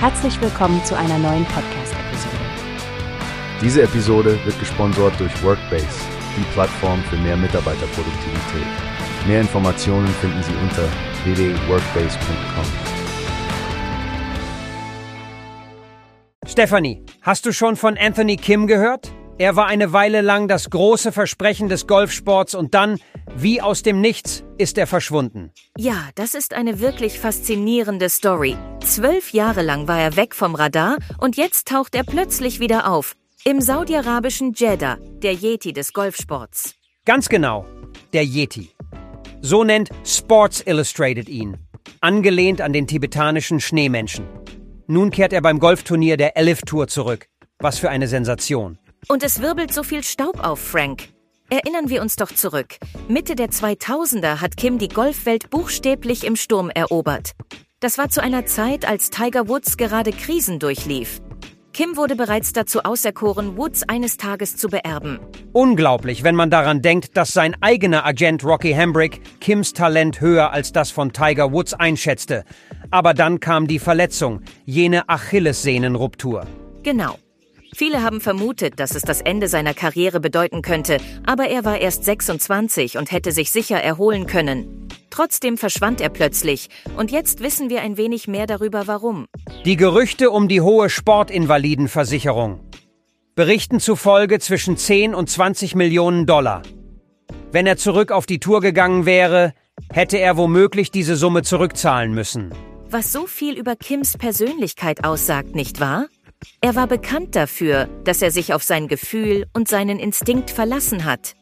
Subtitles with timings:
[0.00, 2.36] Herzlich willkommen zu einer neuen Podcast-Episode.
[3.60, 5.88] Diese Episode wird gesponsert durch Workbase,
[6.36, 8.68] die Plattform für mehr Mitarbeiterproduktivität.
[9.26, 10.88] Mehr Informationen finden Sie unter
[11.24, 12.64] www.workbase.com.
[16.46, 19.10] Stephanie, hast du schon von Anthony Kim gehört?
[19.40, 22.98] Er war eine Weile lang das große Versprechen des Golfsports und dann,
[23.36, 25.52] wie aus dem Nichts, ist er verschwunden.
[25.76, 28.56] Ja, das ist eine wirklich faszinierende Story.
[28.84, 33.14] Zwölf Jahre lang war er weg vom Radar und jetzt taucht er plötzlich wieder auf.
[33.44, 36.74] Im saudi-arabischen Jeddah, der Yeti des Golfsports.
[37.04, 37.64] Ganz genau,
[38.12, 38.70] der Yeti.
[39.40, 41.56] So nennt Sports Illustrated ihn,
[42.00, 44.26] angelehnt an den tibetanischen Schneemenschen.
[44.88, 47.28] Nun kehrt er beim Golfturnier der Elif Tour zurück.
[47.60, 48.78] Was für eine Sensation.
[49.06, 51.08] Und es wirbelt so viel Staub auf, Frank.
[51.50, 52.76] Erinnern wir uns doch zurück.
[53.08, 57.32] Mitte der 2000er hat Kim die Golfwelt buchstäblich im Sturm erobert.
[57.80, 61.20] Das war zu einer Zeit, als Tiger Woods gerade Krisen durchlief.
[61.72, 65.20] Kim wurde bereits dazu auserkoren, Woods eines Tages zu beerben.
[65.52, 70.72] Unglaublich, wenn man daran denkt, dass sein eigener Agent Rocky Hambrick Kims Talent höher als
[70.72, 72.44] das von Tiger Woods einschätzte.
[72.90, 76.46] Aber dann kam die Verletzung, jene Achillessehnenruptur.
[76.82, 77.16] Genau.
[77.74, 82.04] Viele haben vermutet, dass es das Ende seiner Karriere bedeuten könnte, aber er war erst
[82.04, 84.88] 26 und hätte sich sicher erholen können.
[85.10, 89.26] Trotzdem verschwand er plötzlich und jetzt wissen wir ein wenig mehr darüber, warum.
[89.64, 92.60] Die Gerüchte um die hohe Sportinvalidenversicherung.
[93.34, 96.62] Berichten zufolge zwischen 10 und 20 Millionen Dollar.
[97.52, 99.54] Wenn er zurück auf die Tour gegangen wäre,
[99.92, 102.52] hätte er womöglich diese Summe zurückzahlen müssen.
[102.90, 106.06] Was so viel über Kims Persönlichkeit aussagt, nicht wahr?
[106.60, 111.34] Er war bekannt dafür, dass er sich auf sein Gefühl und seinen Instinkt verlassen hat.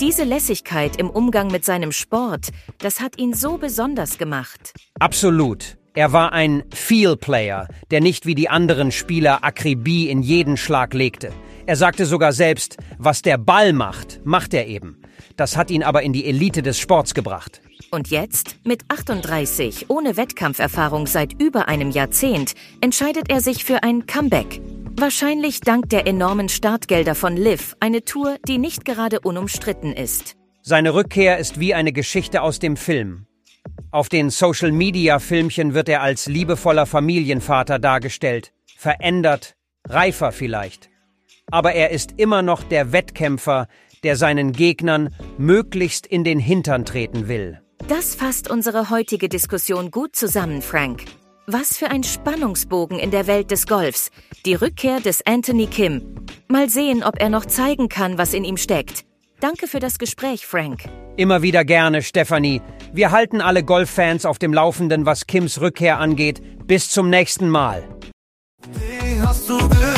[0.00, 2.48] Diese Lässigkeit im Umgang mit seinem Sport,
[2.78, 4.72] das hat ihn so besonders gemacht.
[4.98, 5.76] Absolut.
[5.94, 11.32] Er war ein Feel-Player, der nicht wie die anderen Spieler Akribie in jeden Schlag legte.
[11.66, 15.02] Er sagte sogar selbst, was der Ball macht, macht er eben.
[15.36, 17.60] Das hat ihn aber in die Elite des Sports gebracht.
[17.90, 24.06] Und jetzt, mit 38, ohne Wettkampferfahrung seit über einem Jahrzehnt, entscheidet er sich für ein
[24.06, 24.60] Comeback.
[24.96, 30.36] Wahrscheinlich dank der enormen Startgelder von Liv, eine Tour, die nicht gerade unumstritten ist.
[30.62, 33.26] Seine Rückkehr ist wie eine Geschichte aus dem Film.
[33.90, 39.54] Auf den Social-Media-Filmchen wird er als liebevoller Familienvater dargestellt, verändert,
[39.88, 40.90] reifer vielleicht.
[41.50, 43.68] Aber er ist immer noch der Wettkämpfer,
[44.04, 47.60] der seinen Gegnern möglichst in den Hintern treten will.
[47.88, 51.04] Das fasst unsere heutige Diskussion gut zusammen, Frank.
[51.46, 54.10] Was für ein Spannungsbogen in der Welt des Golfs.
[54.44, 56.02] Die Rückkehr des Anthony Kim.
[56.48, 59.04] Mal sehen, ob er noch zeigen kann, was in ihm steckt.
[59.40, 60.84] Danke für das Gespräch, Frank.
[61.16, 62.60] Immer wieder gerne, Stephanie.
[62.92, 66.42] Wir halten alle Golffans auf dem Laufenden, was Kims Rückkehr angeht.
[66.66, 67.82] Bis zum nächsten Mal.
[68.72, 69.97] Wie